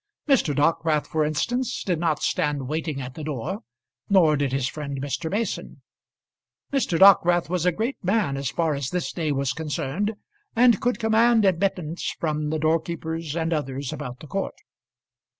[0.27, 0.55] Mr.
[0.55, 3.59] Dockwrath, for instance, did not stand waiting at the door,
[4.09, 5.29] nor did his friend Mr.
[5.29, 5.83] Mason.
[6.73, 6.97] Mr.
[6.97, 10.15] Dockwrath was a great man as far as this day was concerned,
[10.55, 14.55] and could command admittance from the doorkeepers and others about the court.